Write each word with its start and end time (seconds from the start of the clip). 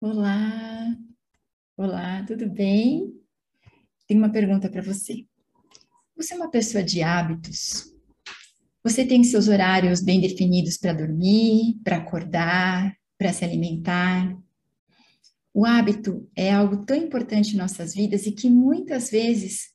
Olá, 0.00 0.96
olá, 1.76 2.24
tudo 2.24 2.48
bem? 2.48 3.12
Tenho 4.06 4.20
uma 4.20 4.30
pergunta 4.30 4.70
para 4.70 4.80
você. 4.80 5.26
Você 6.16 6.34
é 6.34 6.36
uma 6.36 6.48
pessoa 6.52 6.84
de 6.84 7.02
hábitos? 7.02 7.92
Você 8.84 9.04
tem 9.04 9.24
seus 9.24 9.48
horários 9.48 10.00
bem 10.00 10.20
definidos 10.20 10.76
para 10.76 10.92
dormir, 10.92 11.80
para 11.82 11.96
acordar, 11.96 12.96
para 13.18 13.32
se 13.32 13.44
alimentar? 13.44 14.38
O 15.52 15.66
hábito 15.66 16.30
é 16.36 16.52
algo 16.52 16.86
tão 16.86 16.96
importante 16.96 17.54
em 17.54 17.58
nossas 17.58 17.92
vidas 17.92 18.24
e 18.24 18.30
que 18.30 18.48
muitas 18.48 19.10
vezes 19.10 19.72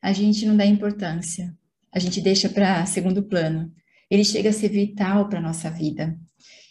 a 0.00 0.10
gente 0.10 0.46
não 0.46 0.56
dá 0.56 0.64
importância, 0.64 1.54
a 1.92 1.98
gente 1.98 2.22
deixa 2.22 2.48
para 2.48 2.86
segundo 2.86 3.22
plano. 3.22 3.70
Ele 4.10 4.24
chega 4.24 4.48
a 4.48 4.54
ser 4.54 4.70
vital 4.70 5.28
para 5.28 5.38
a 5.38 5.42
nossa 5.42 5.68
vida. 5.68 6.18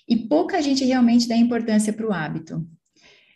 E 0.09 0.15
pouca 0.27 0.59
gente 0.59 0.83
realmente 0.83 1.27
dá 1.27 1.35
importância 1.37 1.93
para 1.93 2.07
o 2.07 2.11
hábito. 2.11 2.67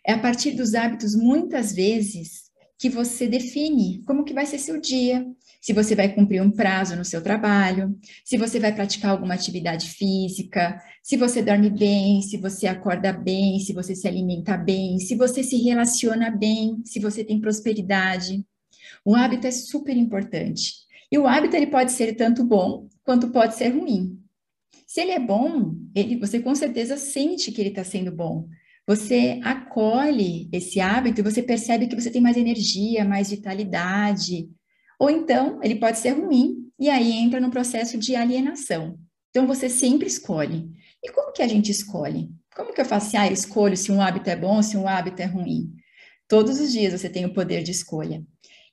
É 0.06 0.12
a 0.12 0.18
partir 0.18 0.52
dos 0.52 0.74
hábitos, 0.74 1.14
muitas 1.14 1.72
vezes, 1.72 2.50
que 2.78 2.88
você 2.88 3.28
define 3.28 4.02
como 4.06 4.24
que 4.24 4.32
vai 4.32 4.46
ser 4.46 4.58
seu 4.58 4.80
dia, 4.80 5.26
se 5.60 5.74
você 5.74 5.94
vai 5.94 6.14
cumprir 6.14 6.40
um 6.40 6.50
prazo 6.50 6.96
no 6.96 7.04
seu 7.04 7.22
trabalho, 7.22 7.94
se 8.24 8.38
você 8.38 8.58
vai 8.58 8.74
praticar 8.74 9.10
alguma 9.10 9.34
atividade 9.34 9.90
física, 9.90 10.80
se 11.02 11.18
você 11.18 11.42
dorme 11.42 11.68
bem, 11.68 12.22
se 12.22 12.38
você 12.38 12.66
acorda 12.66 13.12
bem, 13.12 13.60
se 13.60 13.74
você 13.74 13.94
se 13.94 14.08
alimenta 14.08 14.56
bem, 14.56 14.98
se 14.98 15.14
você 15.14 15.42
se 15.42 15.56
relaciona 15.58 16.30
bem, 16.30 16.80
se 16.82 16.98
você 16.98 17.22
tem 17.22 17.38
prosperidade. 17.38 18.42
O 19.04 19.14
hábito 19.14 19.46
é 19.46 19.50
super 19.50 19.94
importante. 19.94 20.72
E 21.12 21.18
o 21.18 21.26
hábito 21.26 21.56
ele 21.56 21.66
pode 21.66 21.92
ser 21.92 22.14
tanto 22.14 22.42
bom 22.42 22.88
quanto 23.04 23.28
pode 23.28 23.56
ser 23.56 23.68
ruim. 23.68 24.18
Se 24.86 25.02
ele 25.02 25.12
é 25.12 25.20
bom, 25.20 25.74
ele, 25.94 26.16
você 26.16 26.40
com 26.40 26.54
certeza 26.54 26.96
sente 26.96 27.52
que 27.52 27.60
ele 27.60 27.68
está 27.68 27.84
sendo 27.84 28.10
bom 28.10 28.48
você 28.90 29.38
acolhe 29.44 30.48
esse 30.52 30.80
hábito 30.80 31.20
e 31.20 31.22
você 31.22 31.40
percebe 31.40 31.86
que 31.86 31.94
você 31.94 32.10
tem 32.10 32.20
mais 32.20 32.36
energia, 32.36 33.04
mais 33.04 33.30
vitalidade. 33.30 34.50
Ou 34.98 35.08
então, 35.08 35.60
ele 35.62 35.76
pode 35.76 36.00
ser 36.00 36.10
ruim 36.10 36.68
e 36.76 36.90
aí 36.90 37.12
entra 37.12 37.38
no 37.38 37.52
processo 37.52 37.96
de 37.96 38.16
alienação. 38.16 38.98
Então, 39.28 39.46
você 39.46 39.68
sempre 39.68 40.08
escolhe. 40.08 40.68
E 41.04 41.12
como 41.12 41.32
que 41.32 41.40
a 41.40 41.46
gente 41.46 41.70
escolhe? 41.70 42.30
Como 42.52 42.72
que 42.72 42.80
eu 42.80 42.84
faço 42.84 43.06
assim, 43.06 43.16
ah, 43.16 43.28
eu 43.28 43.32
escolho 43.32 43.76
se 43.76 43.92
um 43.92 44.02
hábito 44.02 44.28
é 44.28 44.34
bom, 44.34 44.60
se 44.60 44.76
um 44.76 44.88
hábito 44.88 45.22
é 45.22 45.26
ruim? 45.26 45.72
Todos 46.26 46.58
os 46.58 46.72
dias 46.72 47.00
você 47.00 47.08
tem 47.08 47.24
o 47.24 47.32
poder 47.32 47.62
de 47.62 47.70
escolha. 47.70 48.24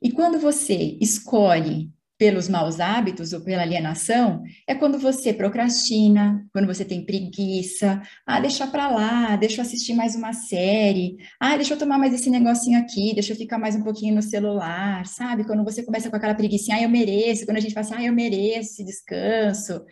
E 0.02 0.12
quando 0.12 0.40
você 0.40 0.98
escolhe 1.00 1.92
pelos 2.18 2.50
maus 2.50 2.80
hábitos 2.80 3.32
ou 3.32 3.42
pela 3.42 3.62
alienação 3.62 4.42
é 4.68 4.74
quando 4.74 4.98
você 4.98 5.32
procrastina, 5.32 6.44
quando 6.52 6.66
você 6.66 6.84
tem 6.84 7.06
preguiça, 7.06 8.02
ah, 8.26 8.40
deixa 8.40 8.66
para 8.66 8.90
lá, 8.90 9.36
deixa 9.36 9.58
eu 9.58 9.62
assistir 9.62 9.94
mais 9.94 10.16
uma 10.16 10.34
série, 10.34 11.18
ah, 11.40 11.56
deixa 11.56 11.76
eu 11.76 11.78
tomar 11.78 12.00
mais 12.00 12.14
esse 12.14 12.30
negocinho 12.30 12.80
aqui, 12.80 13.14
deixa 13.14 13.34
eu 13.34 13.38
ficar 13.38 13.60
mais 13.60 13.76
um 13.76 13.84
pouquinho 13.84 14.16
no 14.16 14.22
celular, 14.22 15.06
sabe? 15.06 15.46
Quando 15.46 15.64
você 15.64 15.84
começa 15.84 16.10
com 16.10 16.16
aquela 16.16 16.34
preguiça, 16.34 16.74
ah, 16.74 16.82
eu 16.82 16.90
mereço, 16.90 17.46
quando 17.46 17.58
a 17.58 17.62
gente 17.62 17.74
fala 17.74 17.86
assim, 17.86 17.96
ah, 17.96 18.04
eu 18.04 18.14
mereço 18.14 18.72
esse 18.72 18.84
descanso, 18.84 19.86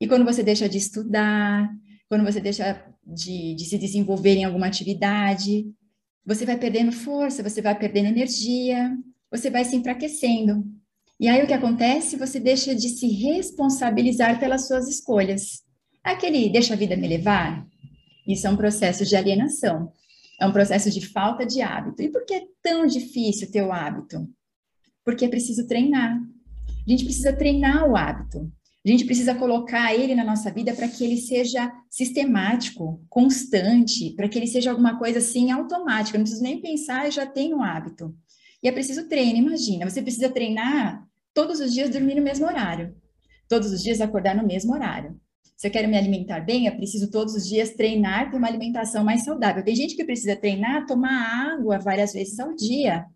e 0.00 0.06
quando 0.06 0.24
você 0.24 0.42
deixa 0.42 0.68
de 0.68 0.78
estudar, 0.78 1.68
quando 2.08 2.24
você 2.24 2.40
deixa 2.40 2.84
de, 3.04 3.54
de 3.54 3.64
se 3.64 3.76
desenvolver 3.76 4.36
em 4.36 4.44
alguma 4.44 4.66
atividade, 4.66 5.66
você 6.24 6.46
vai 6.46 6.56
perdendo 6.56 6.92
força, 6.92 7.42
você 7.42 7.60
vai 7.60 7.76
perdendo 7.76 8.06
energia, 8.08 8.96
você 9.30 9.50
vai 9.50 9.64
se 9.64 9.74
enfraquecendo. 9.74 10.64
E 11.22 11.28
aí 11.28 11.40
o 11.40 11.46
que 11.46 11.52
acontece? 11.52 12.16
Você 12.16 12.40
deixa 12.40 12.74
de 12.74 12.88
se 12.88 13.06
responsabilizar 13.06 14.40
pelas 14.40 14.66
suas 14.66 14.88
escolhas. 14.88 15.62
Aquele 16.02 16.50
deixa 16.50 16.74
a 16.74 16.76
vida 16.76 16.96
me 16.96 17.06
levar, 17.06 17.64
isso 18.26 18.44
é 18.44 18.50
um 18.50 18.56
processo 18.56 19.04
de 19.06 19.14
alienação, 19.14 19.92
é 20.40 20.44
um 20.44 20.50
processo 20.50 20.90
de 20.90 21.06
falta 21.06 21.46
de 21.46 21.62
hábito. 21.62 22.02
E 22.02 22.10
por 22.10 22.26
que 22.26 22.34
é 22.34 22.42
tão 22.60 22.86
difícil 22.86 23.48
ter 23.52 23.62
o 23.62 23.70
hábito? 23.70 24.28
Porque 25.04 25.24
é 25.24 25.28
preciso 25.28 25.64
treinar. 25.68 26.18
A 26.84 26.90
gente 26.90 27.04
precisa 27.04 27.32
treinar 27.32 27.88
o 27.88 27.96
hábito. 27.96 28.50
A 28.84 28.88
gente 28.88 29.04
precisa 29.04 29.32
colocar 29.32 29.94
ele 29.94 30.16
na 30.16 30.24
nossa 30.24 30.50
vida 30.50 30.74
para 30.74 30.88
que 30.88 31.04
ele 31.04 31.18
seja 31.18 31.72
sistemático, 31.88 33.00
constante, 33.08 34.10
para 34.16 34.28
que 34.28 34.36
ele 34.36 34.48
seja 34.48 34.72
alguma 34.72 34.98
coisa 34.98 35.20
assim 35.20 35.52
automática. 35.52 36.16
Eu 36.16 36.18
não 36.18 36.24
preciso 36.24 36.42
nem 36.42 36.60
pensar, 36.60 37.04
eu 37.04 37.12
já 37.12 37.24
tenho 37.24 37.58
o 37.58 37.62
hábito. 37.62 38.12
E 38.60 38.66
é 38.66 38.72
preciso 38.72 39.08
treino, 39.08 39.38
imagina. 39.38 39.88
Você 39.88 40.02
precisa 40.02 40.28
treinar 40.28 41.08
todos 41.34 41.60
os 41.60 41.72
dias 41.72 41.90
dormir 41.90 42.14
no 42.14 42.22
mesmo 42.22 42.46
horário, 42.46 42.94
todos 43.48 43.72
os 43.72 43.82
dias 43.82 44.00
acordar 44.00 44.34
no 44.34 44.46
mesmo 44.46 44.72
horário. 44.72 45.20
Se 45.56 45.68
eu 45.68 45.70
quero 45.70 45.88
me 45.88 45.96
alimentar 45.96 46.40
bem, 46.40 46.66
eu 46.66 46.74
preciso 46.74 47.10
todos 47.10 47.34
os 47.34 47.48
dias 47.48 47.70
treinar 47.70 48.30
ter 48.30 48.36
uma 48.36 48.48
alimentação 48.48 49.04
mais 49.04 49.24
saudável. 49.24 49.62
Tem 49.62 49.76
gente 49.76 49.94
que 49.94 50.04
precisa 50.04 50.34
treinar 50.34 50.86
tomar 50.86 51.54
água 51.54 51.78
várias 51.78 52.12
vezes 52.12 52.38
ao 52.40 52.54
dia. 52.56 53.06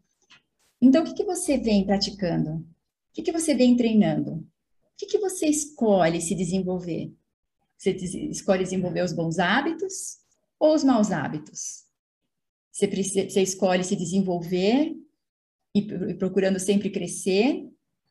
Então, 0.81 1.03
o 1.03 1.04
que, 1.04 1.15
que 1.15 1.25
você 1.25 1.59
vem 1.59 1.84
praticando? 1.84 2.50
O 2.50 2.65
que, 3.12 3.22
que 3.22 3.32
você 3.32 3.54
vem 3.54 3.77
treinando? 3.77 4.34
O 4.34 4.44
que, 4.97 5.06
que 5.06 5.19
você 5.19 5.47
escolhe 5.47 6.21
se 6.21 6.34
desenvolver? 6.34 7.12
Você 7.77 7.91
escolhe 8.31 8.62
desenvolver 8.62 9.03
os 9.03 9.12
bons 9.12 9.38
hábitos 9.38 10.19
ou 10.59 10.75
os 10.75 10.84
maus 10.84 11.10
hábitos? 11.10 11.84
Você, 12.71 12.87
você 12.87 13.43
escolhe 13.43 13.83
se 13.83 13.97
desenvolver 13.97 14.94
e, 15.75 15.81
e 15.81 16.15
procurando 16.15 16.60
sempre 16.60 16.91
crescer 16.91 17.69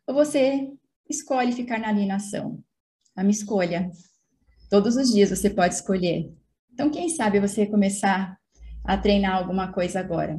ou 0.07 0.13
você 0.13 0.71
escolhe 1.09 1.51
ficar 1.51 1.79
na 1.79 1.89
alienação? 1.89 2.63
A 3.15 3.23
minha 3.23 3.31
escolha. 3.31 3.89
Todos 4.69 4.95
os 4.95 5.11
dias 5.11 5.29
você 5.29 5.49
pode 5.49 5.75
escolher. 5.75 6.31
Então, 6.73 6.89
quem 6.89 7.09
sabe 7.09 7.39
você 7.39 7.65
começar 7.65 8.37
a 8.83 8.97
treinar 8.97 9.35
alguma 9.35 9.71
coisa 9.71 9.99
agora? 9.99 10.37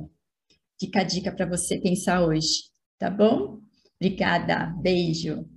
Fica 0.79 1.01
a 1.01 1.05
dica 1.05 1.33
para 1.33 1.47
você 1.47 1.79
pensar 1.79 2.23
hoje, 2.23 2.65
tá 2.99 3.09
bom? 3.09 3.61
Obrigada, 3.99 4.75
beijo. 4.83 5.49